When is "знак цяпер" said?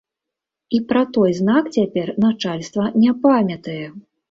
1.41-2.09